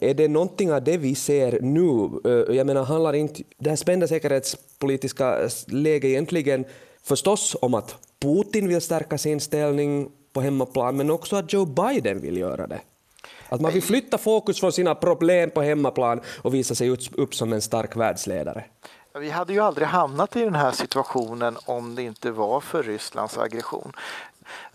är 0.00 0.14
det 0.14 0.28
någonting 0.28 0.72
av 0.72 0.84
det 0.84 0.96
vi 0.96 1.14
ser 1.14 1.60
nu? 1.60 2.10
Jag 2.54 2.66
menar, 2.66 2.84
handlar 2.84 3.12
inte 3.12 3.42
det 3.58 3.68
här 3.70 3.76
spända 3.76 4.08
säkerhetspolitiska 4.08 5.48
läget 5.66 6.08
egentligen 6.08 6.64
förstås 7.02 7.56
om 7.60 7.74
att 7.74 7.96
Putin 8.20 8.68
vill 8.68 8.80
stärka 8.80 9.18
sin 9.18 9.40
ställning 9.40 10.10
på 10.32 10.40
hemmaplan, 10.40 10.96
men 10.96 11.10
också 11.10 11.36
att 11.36 11.52
Joe 11.52 11.64
Biden 11.64 12.20
vill 12.20 12.36
göra 12.36 12.66
det? 12.66 12.80
Att 13.48 13.60
man 13.60 13.72
vill 13.72 13.82
flytta 13.82 14.18
fokus 14.18 14.60
från 14.60 14.72
sina 14.72 14.94
problem 14.94 15.50
på 15.50 15.62
hemmaplan 15.62 16.20
och 16.42 16.54
visa 16.54 16.74
sig 16.74 16.96
upp 17.12 17.34
som 17.34 17.52
en 17.52 17.62
stark 17.62 17.96
världsledare. 17.96 18.64
Vi 19.14 19.30
hade 19.30 19.52
ju 19.52 19.60
aldrig 19.60 19.88
hamnat 19.88 20.36
i 20.36 20.44
den 20.44 20.54
här 20.54 20.72
situationen 20.72 21.56
om 21.64 21.94
det 21.94 22.02
inte 22.02 22.30
var 22.30 22.60
för 22.60 22.82
Rysslands 22.82 23.38
aggression. 23.38 23.92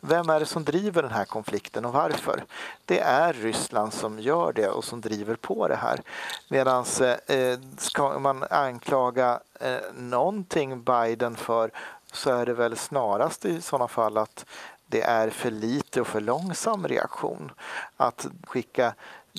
Vem 0.02 0.30
är 0.30 0.40
det 0.40 0.46
som 0.46 0.64
driver 0.64 1.02
den 1.02 1.12
här 1.12 1.26
konflikten 1.26 1.86
och 1.86 1.94
varför? 1.94 2.44
Det 2.86 3.00
är 3.00 3.34
Ryssland 3.34 3.94
som 3.94 4.20
gör 4.20 4.54
det 4.54 4.70
och 4.70 4.84
som 4.84 5.02
driver 5.02 5.36
på 5.36 5.68
det 5.68 5.76
här. 5.76 6.02
Medan 6.50 6.86
eh, 7.28 7.60
ska 7.78 8.20
man 8.20 8.44
anklaga 8.50 9.40
eh, 9.60 9.78
någonting 9.96 10.84
Biden 10.84 11.36
för 11.36 11.72
så 12.12 12.30
är 12.30 12.46
det 12.46 12.54
väl 12.54 12.78
snarast 12.78 13.46
i 13.46 13.62
sådana 13.62 13.88
fall 13.88 14.18
att 14.18 14.46
det 14.88 15.02
är 15.02 15.30
för 15.30 15.52
lite 15.52 16.02
och 16.02 16.08
för 16.08 16.22
långsam 16.22 16.88
reaktion. 16.88 17.52
Att 17.98 18.28
skicka 18.44 18.94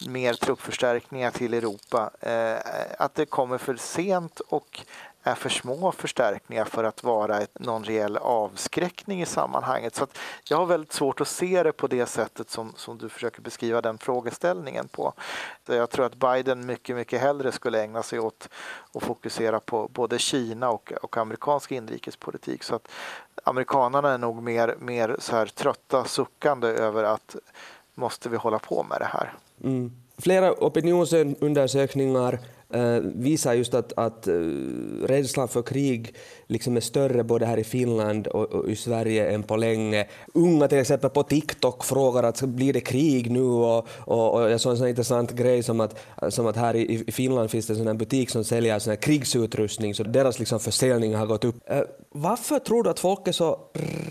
mer 0.06 0.34
truppförstärkningar 0.34 1.30
till 1.30 1.54
Europa. 1.54 2.10
Eh, 2.20 2.56
att 2.98 3.14
det 3.14 3.26
kommer 3.26 3.58
för 3.58 3.76
sent 3.76 4.40
och 4.40 4.80
är 5.28 5.34
för 5.34 5.48
små 5.48 5.92
förstärkningar 5.92 6.64
för 6.64 6.84
att 6.84 7.02
vara 7.02 7.40
ett, 7.40 7.58
någon 7.58 7.84
reell 7.84 8.16
avskräckning 8.16 9.22
i 9.22 9.26
sammanhanget. 9.26 9.94
Så 9.94 10.06
jag 10.48 10.56
har 10.56 10.66
väldigt 10.66 10.92
svårt 10.92 11.20
att 11.20 11.28
se 11.28 11.62
det 11.62 11.72
på 11.72 11.86
det 11.86 12.06
sättet 12.06 12.50
som, 12.50 12.72
som 12.76 12.98
du 12.98 13.08
försöker 13.08 13.42
beskriva 13.42 13.80
den 13.80 13.98
frågeställningen 13.98 14.88
på. 14.88 15.12
Så 15.66 15.72
jag 15.72 15.90
tror 15.90 16.06
att 16.06 16.14
Biden 16.14 16.66
mycket, 16.66 16.96
mycket 16.96 17.20
hellre 17.20 17.52
skulle 17.52 17.82
ägna 17.82 18.02
sig 18.02 18.18
åt 18.18 18.48
att 18.94 19.02
fokusera 19.02 19.60
på 19.60 19.88
både 19.88 20.18
Kina 20.18 20.70
och, 20.70 20.92
och 21.02 21.16
amerikansk 21.16 21.72
inrikespolitik. 21.72 22.62
Så 22.62 22.74
att 22.74 22.88
amerikanerna 23.44 24.12
är 24.12 24.18
nog 24.18 24.42
mer, 24.42 24.76
mer 24.78 25.16
så 25.18 25.36
här 25.36 25.46
trötta, 25.46 26.04
suckande 26.04 26.68
över 26.68 27.04
att 27.04 27.36
måste 27.94 28.28
vi 28.28 28.36
hålla 28.36 28.58
på 28.58 28.82
med 28.82 29.00
det 29.00 29.08
här. 29.12 29.34
Mm. 29.64 29.92
Flera 30.18 30.52
opinionsundersökningar 30.52 32.38
Eh, 32.74 33.00
visar 33.00 33.54
just 33.54 33.74
att, 33.74 33.92
att 33.96 34.28
eh, 34.28 34.32
rädslan 35.02 35.48
för 35.48 35.62
krig 35.62 36.14
liksom 36.46 36.76
är 36.76 36.80
större 36.80 37.24
både 37.24 37.46
här 37.46 37.56
i 37.58 37.64
Finland 37.64 38.26
och, 38.26 38.52
och, 38.52 38.70
i 38.70 38.76
Sverige 38.76 39.30
än 39.30 39.42
på 39.42 39.56
länge. 39.56 40.06
Unga 40.34 40.68
till 40.68 40.78
exempel 40.78 41.10
på 41.10 41.22
TikTok 41.22 41.84
frågar 41.84 42.22
att 42.22 42.42
blir 42.42 42.72
det 42.72 42.80
krig 42.80 43.30
nu? 43.30 43.42
Och, 43.42 43.88
och, 43.98 44.34
och 44.34 44.50
jag 44.50 44.60
såg 44.60 44.72
en 44.72 44.78
sån 44.78 44.88
intressant 44.88 45.32
grej 45.32 45.62
som 45.62 45.80
att, 45.80 45.98
som 46.28 46.46
att 46.46 46.56
här 46.56 46.76
i, 46.76 47.04
i 47.06 47.12
Finland 47.12 47.50
finns 47.50 47.66
det 47.66 47.72
en 47.72 47.84
sån 47.84 47.98
butik 47.98 48.30
som 48.30 48.44
säljer 48.44 48.78
sån 48.78 48.96
krigsutrustning, 48.96 49.94
så 49.94 50.02
deras 50.02 50.38
liksom 50.38 50.60
försäljning 50.60 51.14
har 51.14 51.26
gått 51.26 51.44
upp. 51.44 51.56
Eh, 51.66 51.82
varför 52.10 52.58
tror 52.58 52.82
du 52.82 52.90
att 52.90 53.00
folk 53.00 53.28
är 53.28 53.32
så 53.32 53.60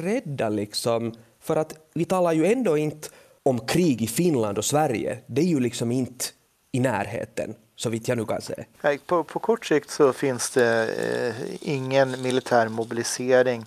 rädda? 0.01 0.49
Liksom? 0.49 1.13
För 1.39 1.55
att 1.55 1.75
vi 1.93 2.05
talar 2.05 2.33
ju 2.33 2.45
ändå 2.45 2.77
inte 2.77 3.09
om 3.43 3.59
krig 3.59 4.01
i 4.01 4.07
Finland 4.07 4.57
och 4.57 4.65
Sverige, 4.65 5.17
det 5.27 5.41
är 5.41 5.45
ju 5.45 5.59
liksom 5.59 5.91
inte 5.91 6.25
i 6.71 6.79
närheten, 6.79 7.55
så 7.77 7.89
vitt 7.89 8.07
jag 8.07 8.17
nu 8.17 8.25
kan 8.25 8.41
säga. 8.41 8.63
På, 9.05 9.23
på 9.23 9.39
kort 9.39 9.65
sikt 9.65 9.89
så 9.91 10.13
finns 10.13 10.49
det 10.49 10.89
eh, 10.89 11.55
ingen 11.61 12.21
militär 12.21 12.67
mobilisering 12.67 13.65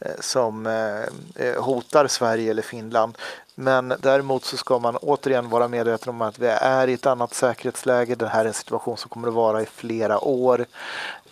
eh, 0.00 0.10
som 0.20 0.66
eh, 0.66 1.46
eh, 1.46 1.62
hotar 1.62 2.06
Sverige 2.06 2.50
eller 2.50 2.62
Finland. 2.62 3.18
Men 3.54 3.94
däremot 4.00 4.44
så 4.44 4.56
ska 4.56 4.78
man 4.78 4.96
återigen 4.96 5.50
vara 5.50 5.68
medveten 5.68 6.08
om 6.08 6.22
att 6.22 6.38
vi 6.38 6.46
är 6.46 6.88
i 6.88 6.92
ett 6.92 7.06
annat 7.06 7.34
säkerhetsläge. 7.34 8.14
Det 8.14 8.28
här 8.28 8.44
är 8.44 8.48
en 8.48 8.54
situation 8.54 8.96
som 8.96 9.08
kommer 9.08 9.28
att 9.28 9.34
vara 9.34 9.62
i 9.62 9.66
flera 9.66 10.24
år 10.24 10.66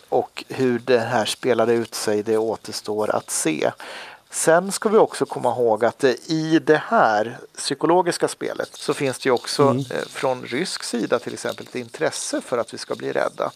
och 0.09 0.43
hur 0.47 0.79
det 0.79 0.99
här 0.99 1.25
spelar 1.25 1.67
ut 1.67 1.95
sig 1.95 2.23
det 2.23 2.37
återstår 2.37 3.15
att 3.15 3.29
se. 3.29 3.71
Sen 4.33 4.71
ska 4.71 4.89
vi 4.89 4.97
också 4.97 5.25
komma 5.25 5.49
ihåg 5.49 5.85
att 5.85 6.03
i 6.03 6.59
det 6.59 6.81
här 6.87 7.37
psykologiska 7.57 8.27
spelet 8.27 8.69
så 8.73 8.93
finns 8.93 9.19
det 9.19 9.27
ju 9.27 9.33
också 9.33 9.63
mm. 9.63 9.85
Eh, 9.91 10.05
från 10.07 10.43
rysk 10.43 10.83
sida 10.83 11.19
till 11.19 11.33
exempel 11.33 11.65
ett 11.65 11.75
intresse 11.75 12.41
för 12.41 12.57
att 12.57 12.73
vi 12.73 12.77
ska 12.77 12.95
bli 12.95 13.11
rädda. 13.11 13.51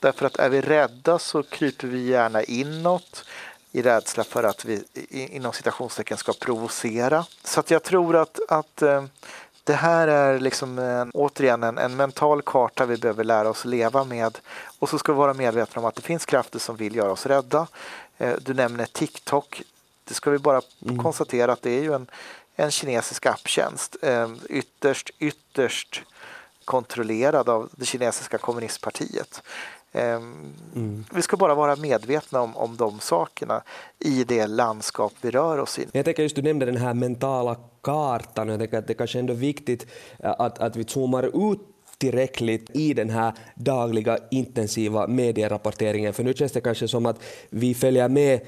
Därför 0.00 0.26
att 0.26 0.36
är 0.36 0.48
vi 0.48 0.60
rädda 0.60 1.18
så 1.18 1.42
kryper 1.42 1.88
vi 1.88 2.06
gärna 2.06 2.42
inåt. 2.42 3.24
i 3.72 3.82
rädsla 3.82 4.24
för 4.24 4.44
att 4.44 4.64
vi 4.64 4.84
inom 5.10 5.52
citationstecken 5.52 6.16
ska 6.16 6.32
provocera. 6.32 7.24
Så 7.44 7.60
att 7.60 7.70
jag 7.70 7.82
tror 7.82 8.16
att, 8.16 8.40
att 8.48 8.82
eh, 8.82 9.04
det 9.64 9.74
här 9.74 10.08
är 10.08 10.40
liksom 10.40 10.78
en, 10.78 11.10
återigen 11.14 11.62
en, 11.62 11.78
en, 11.78 11.96
mental 11.96 12.42
karta 12.42 12.86
vi 12.86 12.96
behöver 12.96 13.24
lära 13.24 13.50
oss 13.50 13.64
leva 13.64 14.04
med. 14.04 14.38
Och 14.78 14.88
så 14.88 14.98
ska 14.98 15.12
vi 15.12 15.18
vara 15.18 15.34
medvetna 15.34 15.80
om 15.80 15.86
att 15.86 15.94
det 15.94 16.02
finns 16.02 16.26
krafter 16.26 16.58
som 16.58 16.76
vill 16.76 16.96
göra 16.96 17.12
oss 17.12 17.26
rädda. 17.26 17.66
Eh, 18.18 18.34
du 18.40 18.54
nämner 18.54 18.86
TikTok. 18.86 19.62
Det 20.04 20.14
ska 20.14 20.30
vi 20.30 20.38
bara 20.38 20.60
mm. 20.82 21.02
konstatera 21.02 21.52
att 21.52 21.62
det 21.62 21.70
är 21.70 21.82
ju 21.82 21.92
en, 21.92 22.06
en 22.56 22.70
kinesisk 22.70 23.26
apptjänst. 23.26 23.96
Eh, 24.02 24.30
ytterst, 24.48 25.10
ytterst 25.18 26.02
kontrollerad 26.64 27.48
av 27.48 27.68
det 27.72 27.84
kinesiska 27.84 28.38
kommunistpartiet. 28.38 29.42
Mm. 29.94 31.04
Vi 31.14 31.22
ska 31.22 31.36
bara 31.36 31.54
vara 31.54 31.76
medvetna 31.76 32.40
om, 32.40 32.56
om 32.56 32.76
de 32.76 33.00
sakerna 33.00 33.62
i 33.98 34.24
det 34.24 34.46
landskap 34.46 35.12
vi 35.20 35.30
rör 35.30 35.58
oss 35.58 35.78
i. 35.78 35.86
Jag 35.92 36.04
tänker 36.04 36.22
just 36.22 36.36
du 36.36 36.42
nämnde 36.42 36.66
den 36.66 36.76
här 36.76 36.94
mentala 36.94 37.56
kartan 37.80 38.48
och 38.48 38.52
jag 38.52 38.60
tänker 38.60 38.78
att 38.78 38.86
det 38.86 38.94
kanske 38.94 39.18
ändå 39.18 39.32
är 39.32 39.36
viktigt 39.36 39.86
eh, 40.18 40.34
att, 40.38 40.58
att 40.58 40.76
vi 40.76 40.84
zoomar 40.84 41.52
ut 41.52 41.60
tillräckligt 41.98 42.70
i 42.74 42.94
den 42.94 43.10
här 43.10 43.32
dagliga 43.54 44.18
intensiva 44.30 45.06
medierapporteringen. 45.06 46.12
För 46.12 46.24
nu 46.24 46.34
känns 46.34 46.52
det 46.52 46.60
kanske 46.60 46.88
som 46.88 47.06
att 47.06 47.22
vi 47.50 47.74
följer 47.74 48.08
med 48.08 48.40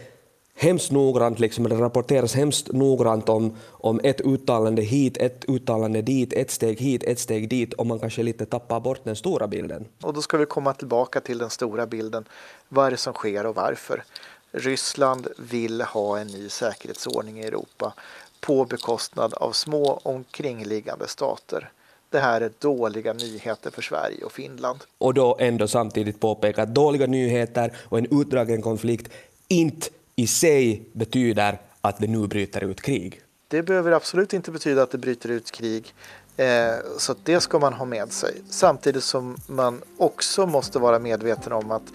hemskt 0.54 0.90
noggrant, 0.90 1.38
liksom, 1.38 1.68
det 1.68 1.74
rapporteras 1.74 2.34
hemskt 2.34 2.72
noggrant 2.72 3.28
om, 3.28 3.56
om 3.70 4.00
ett 4.04 4.20
uttalande 4.20 4.82
hit, 4.82 5.16
ett 5.16 5.44
uttalande 5.48 6.02
dit, 6.02 6.32
ett 6.32 6.50
steg 6.50 6.80
hit, 6.80 7.02
ett 7.02 7.18
steg 7.18 7.48
dit 7.48 7.72
och 7.72 7.86
man 7.86 7.98
kanske 7.98 8.22
lite 8.22 8.46
tappar 8.46 8.80
bort 8.80 9.00
den 9.04 9.16
stora 9.16 9.46
bilden. 9.46 9.84
Och 10.02 10.14
då 10.14 10.22
ska 10.22 10.36
vi 10.36 10.46
komma 10.46 10.74
tillbaka 10.74 11.20
till 11.20 11.38
den 11.38 11.50
stora 11.50 11.86
bilden. 11.86 12.24
Vad 12.68 12.86
är 12.86 12.90
det 12.90 12.96
som 12.96 13.14
sker 13.14 13.46
och 13.46 13.54
varför? 13.54 14.04
Ryssland 14.52 15.28
vill 15.38 15.80
ha 15.80 16.18
en 16.18 16.26
ny 16.26 16.48
säkerhetsordning 16.48 17.40
i 17.40 17.46
Europa 17.46 17.94
på 18.40 18.64
bekostnad 18.64 19.34
av 19.34 19.52
små 19.52 20.00
omkringliggande 20.02 21.08
stater. 21.08 21.70
Det 22.10 22.18
här 22.18 22.40
är 22.40 22.50
dåliga 22.58 23.12
nyheter 23.12 23.70
för 23.70 23.82
Sverige 23.82 24.24
och 24.24 24.32
Finland. 24.32 24.78
Och 24.98 25.14
då 25.14 25.36
ändå 25.40 25.68
samtidigt 25.68 26.20
påpeka 26.20 26.62
att 26.62 26.74
dåliga 26.74 27.06
nyheter 27.06 27.72
och 27.88 27.98
en 27.98 28.20
utdragen 28.20 28.62
konflikt 28.62 29.12
inte 29.48 29.88
i 30.16 30.26
sig 30.26 30.88
betyder 30.92 31.60
att 31.80 31.98
det 31.98 32.06
nu 32.06 32.26
bryter 32.26 32.64
ut 32.64 32.82
krig. 32.82 33.20
Det 33.48 33.62
behöver 33.62 33.92
absolut 33.92 34.32
inte 34.32 34.50
betyda 34.50 34.82
att 34.82 34.90
det 34.90 34.98
bryter 34.98 35.28
ut 35.28 35.50
krig. 35.50 35.94
Eh, 36.36 36.74
så 36.98 37.14
det 37.22 37.40
ska 37.40 37.58
man 37.58 37.72
ha 37.72 37.84
med 37.84 38.12
sig. 38.12 38.42
Samtidigt 38.50 39.04
som 39.04 39.36
man 39.46 39.82
också 39.96 40.46
måste 40.46 40.78
vara 40.78 40.98
medveten 40.98 41.52
om 41.52 41.70
att 41.70 41.92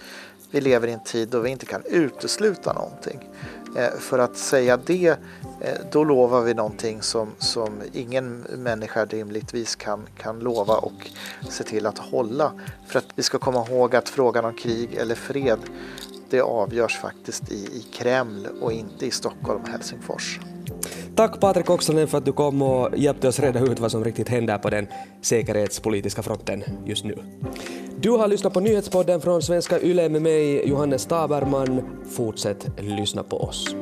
vi 0.52 0.62
lever 0.62 0.88
i 0.88 0.92
en 0.92 1.04
tid 1.04 1.30
då 1.30 1.40
vi 1.40 1.50
inte 1.50 1.66
kan 1.66 1.82
utesluta 1.86 2.74
någonting. 2.74 3.30
Eh, 3.78 4.00
för 4.00 4.20
att 4.20 4.38
säga 4.38 4.78
det, 4.86 5.08
eh, 5.62 5.78
då 5.92 6.04
lovar 6.04 6.42
vi 6.42 6.54
någonting 6.54 7.02
som, 7.02 7.30
som 7.38 7.82
ingen 7.94 8.40
människa 8.40 9.06
rimligtvis 9.06 9.76
kan, 9.76 10.08
kan 10.18 10.40
lova 10.40 10.78
och 10.78 11.10
se 11.50 11.64
till 11.64 11.86
att 11.86 11.98
hålla. 11.98 12.52
För 12.88 13.00
att 13.00 13.06
vi 13.16 13.24
ska 13.24 13.38
komma 13.38 13.68
ihåg 13.68 13.96
att 13.96 14.10
frågan 14.10 14.46
om 14.46 14.54
krig 14.54 14.94
eller 14.94 15.16
fred 15.16 15.60
det 16.32 16.42
avgörs 16.42 16.98
faktiskt 16.98 17.52
i, 17.52 17.56
i 17.56 17.86
Kreml 17.94 18.48
och 18.62 18.72
inte 18.72 19.06
i 19.06 19.12
Stockholm 19.12 19.62
och 19.62 19.70
Helsingfors. 19.70 20.40
Tack 21.16 21.40
Patrik 21.40 21.70
Oksanen 21.70 22.08
för 22.08 22.18
att 22.18 22.26
du 22.26 22.32
kom 22.32 22.62
och 22.62 22.98
hjälpte 22.98 23.28
oss 23.28 23.40
reda 23.40 23.60
ut 23.60 23.80
vad 23.80 23.92
som 23.92 24.04
riktigt 24.04 24.30
händer 24.30 24.58
på 24.58 24.70
den 24.70 24.88
säkerhetspolitiska 25.22 26.24
fronten 26.24 26.64
just 26.86 27.06
nu. 27.06 27.18
Du 28.02 28.10
har 28.10 28.28
lyssnat 28.28 28.54
på 28.54 28.60
nyhetspodden 28.60 29.22
från 29.22 29.42
Svenska 29.42 29.80
Yle 29.82 30.10
med 30.10 30.22
mig, 30.22 30.70
Johannes 30.70 31.06
Taberman. 31.06 31.82
Fortsätt 32.10 32.68
lyssna 32.78 33.24
på 33.24 33.44
oss. 33.44 33.76